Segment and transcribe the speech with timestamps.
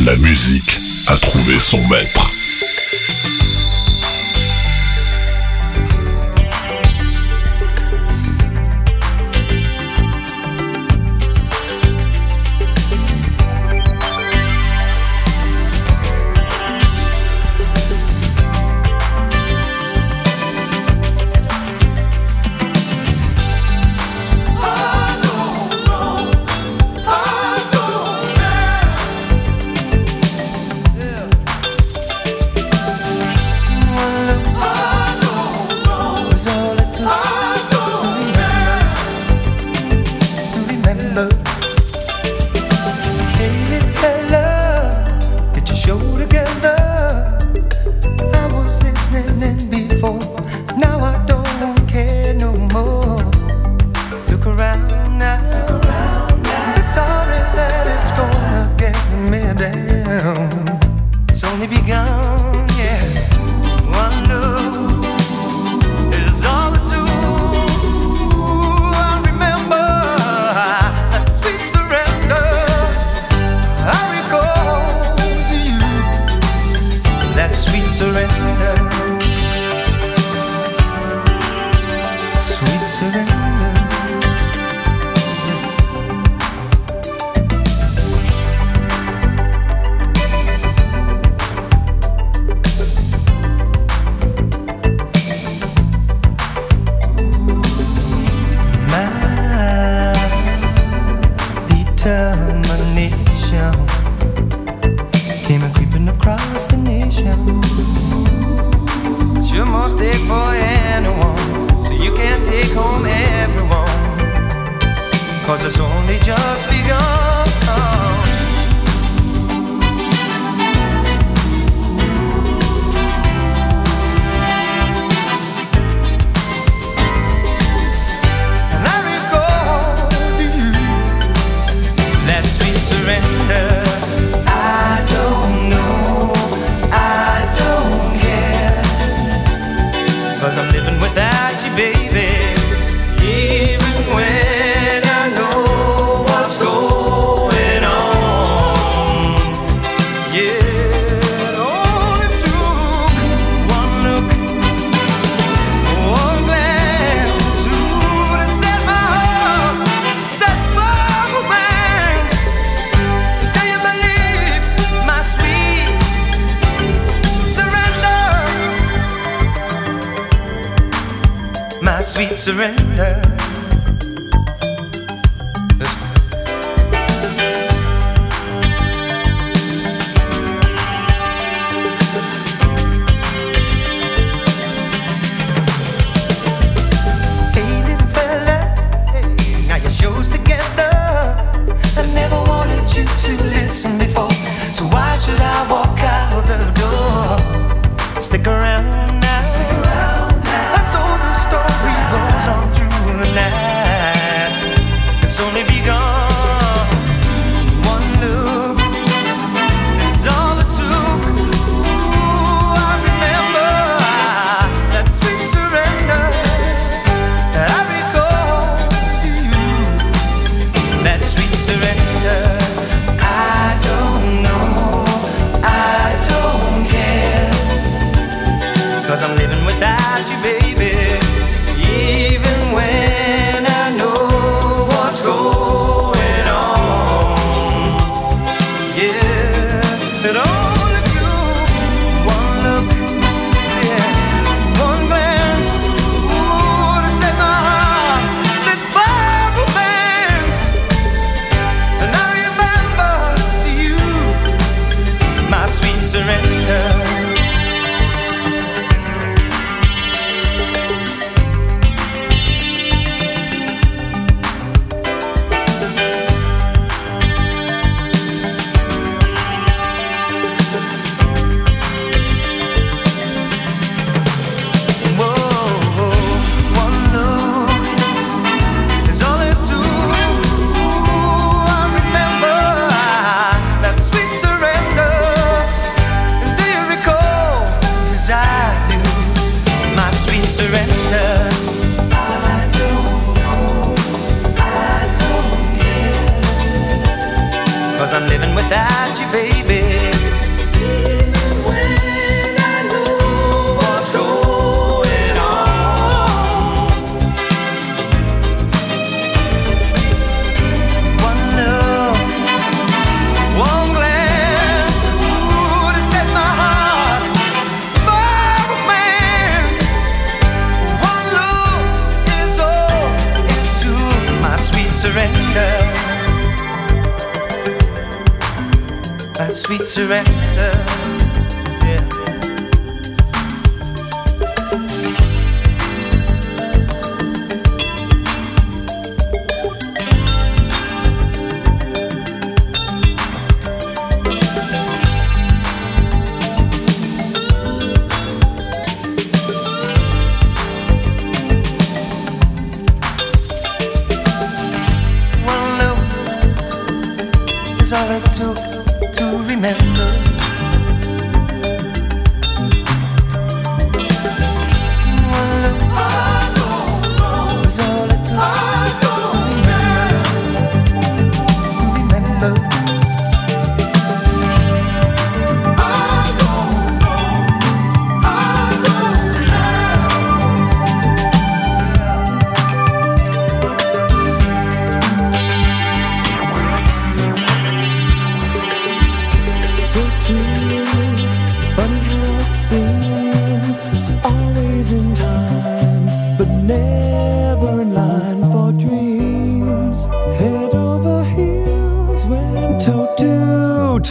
[0.00, 2.31] La musique a trouvé son maître.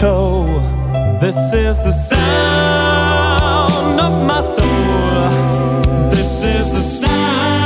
[0.02, 0.46] tiptoe.
[1.20, 3.30] This is the sound
[4.00, 6.10] of my soul.
[6.10, 7.61] This is the sound.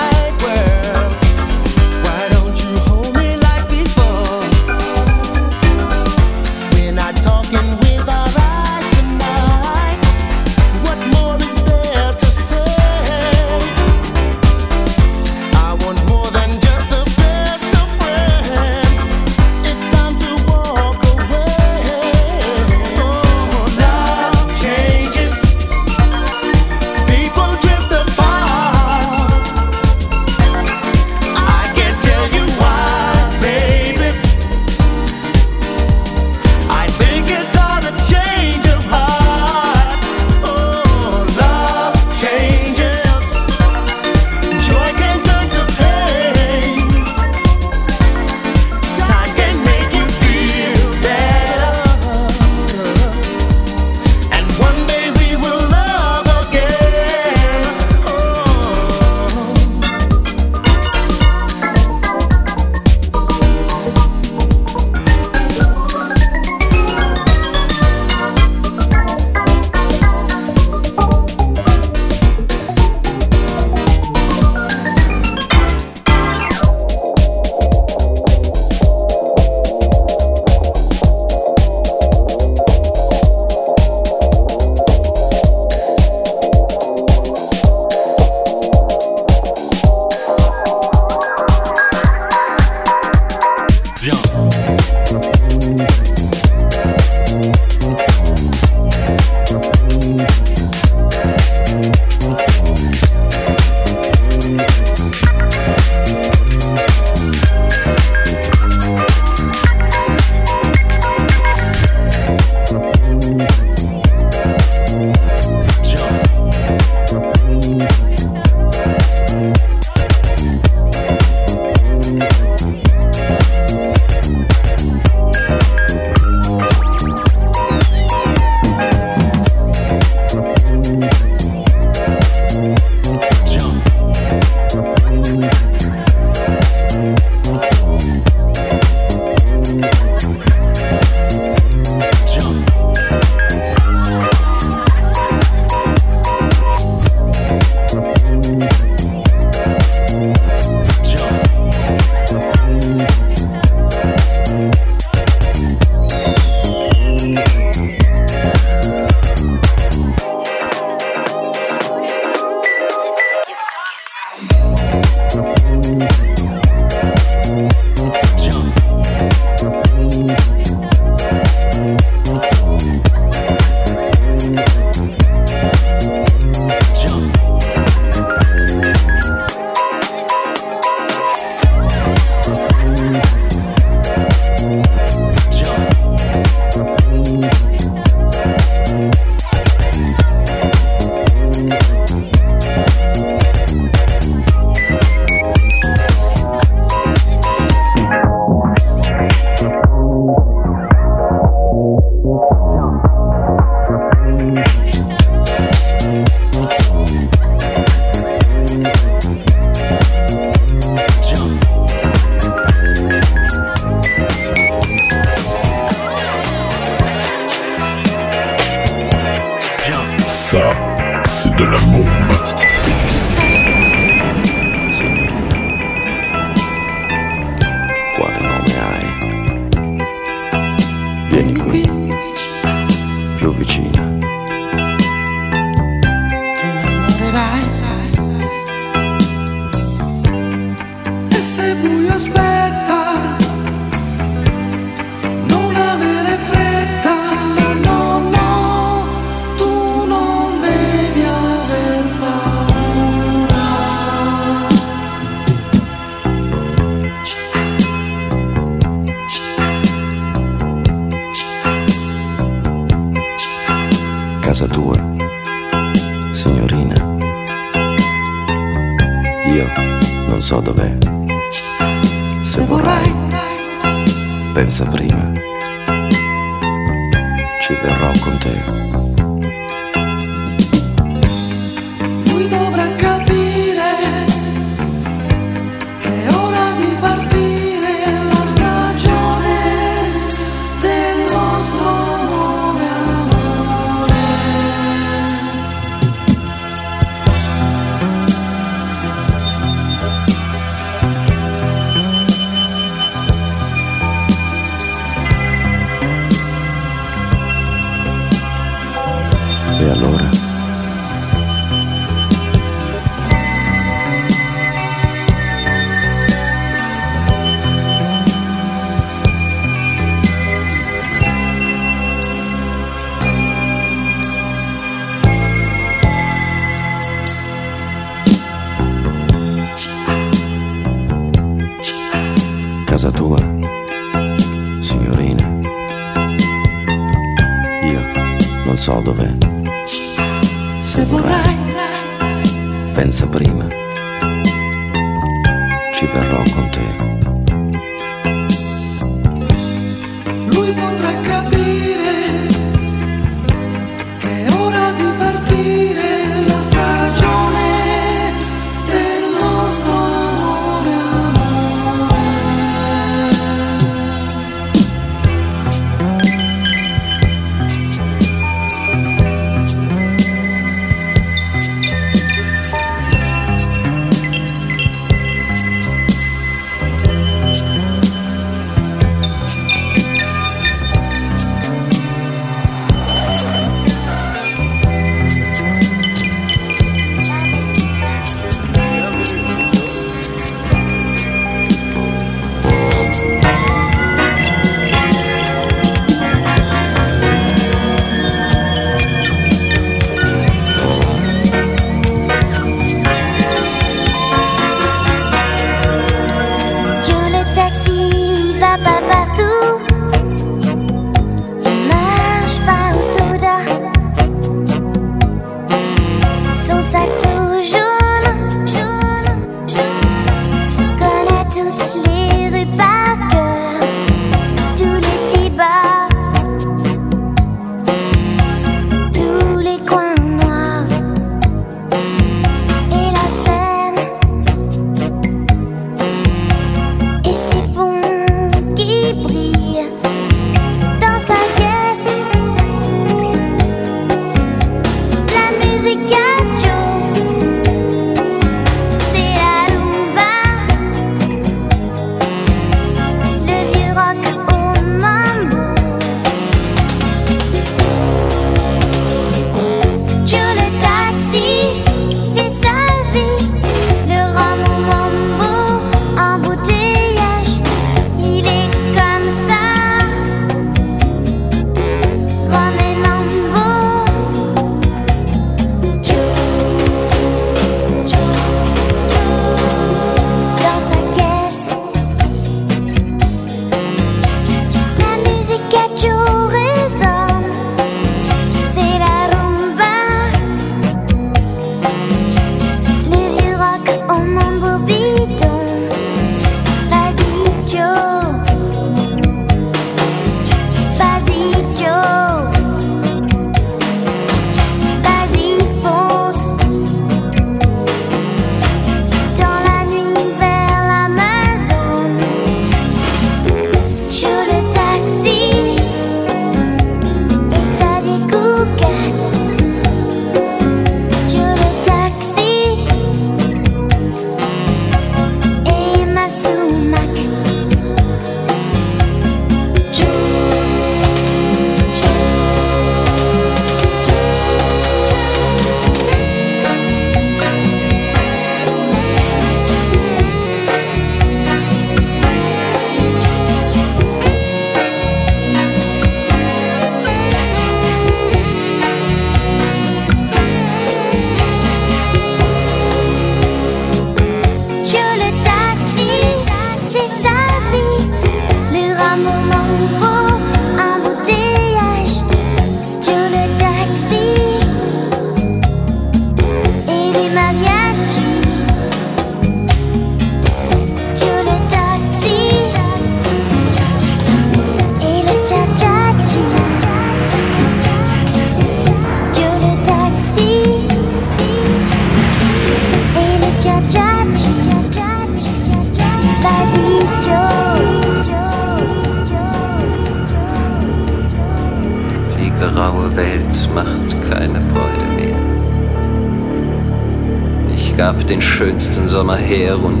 [599.12, 600.00] Sommer her und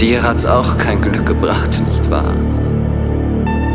[0.00, 2.32] dir hat's auch kein Glück gebracht, nicht wahr?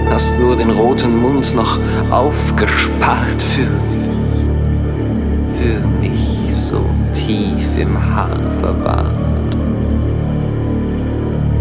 [0.09, 1.77] Hast nur den roten Mund noch
[2.09, 3.67] aufgespart für,
[5.57, 9.55] für mich so tief im Haar verwahrt.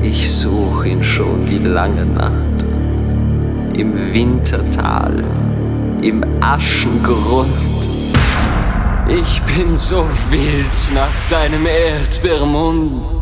[0.03, 2.65] Ich such ihn schon die lange Nacht
[3.77, 5.23] im Wintertal,
[6.01, 7.74] im Aschengrund.
[9.09, 13.14] Ich bin so wild nach deinem Erdbeermund.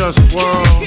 [0.00, 0.80] just world.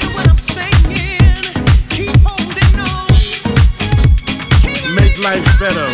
[4.95, 5.92] Make life better.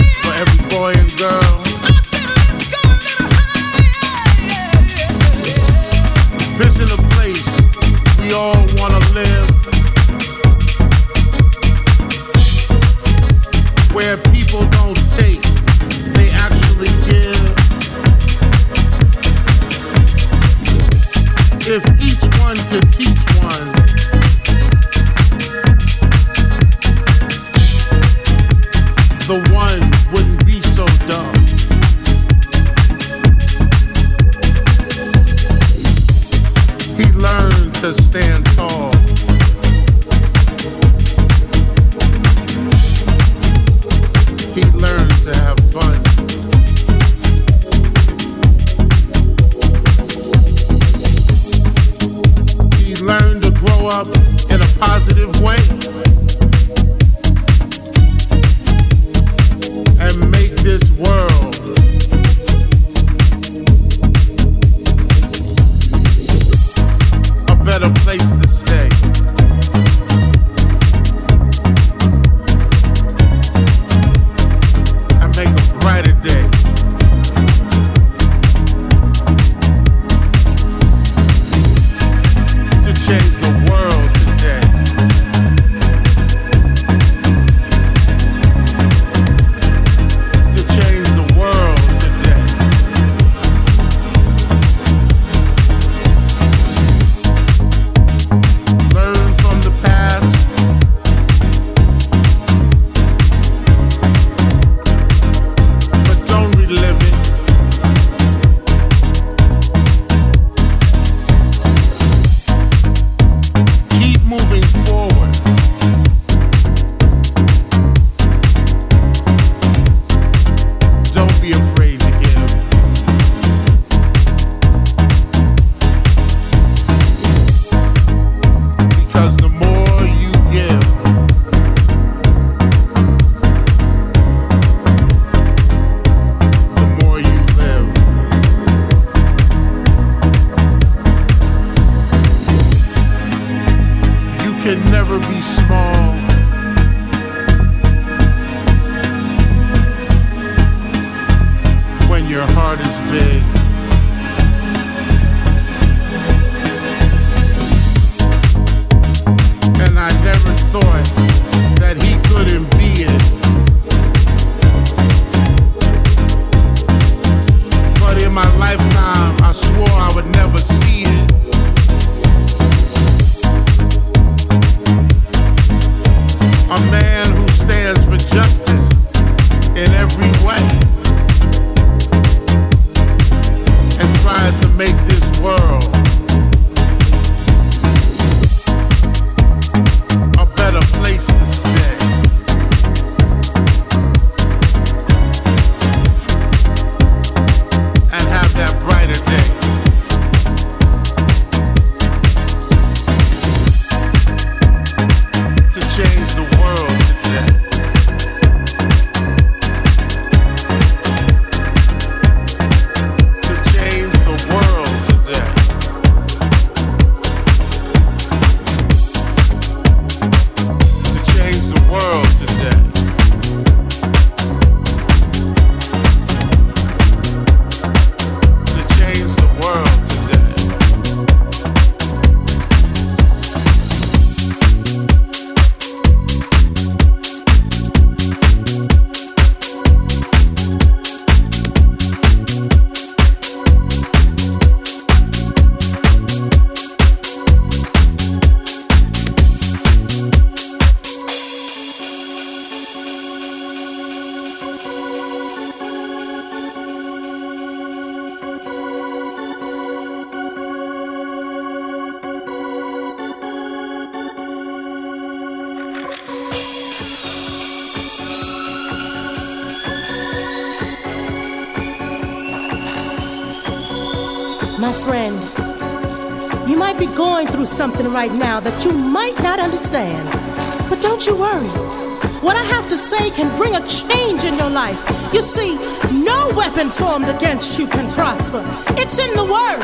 [285.50, 285.76] See,
[286.14, 288.64] no weapon formed against you can prosper.
[289.02, 289.84] It's in the Word.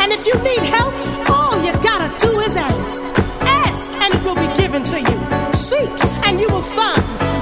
[0.00, 0.94] And if you need help,
[1.28, 3.02] all you gotta do is ask.
[3.42, 5.52] Ask, and it will be given to you.
[5.52, 5.90] Seek,
[6.26, 7.33] and you will find.